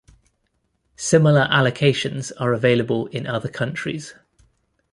Similar 0.95 1.45
allocations 1.51 2.31
are 2.39 2.53
available 2.53 3.05
in 3.05 3.27
other 3.27 3.49
countries. 3.49 4.15